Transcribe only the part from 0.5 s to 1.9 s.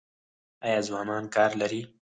آیا ځوانان کار لري؟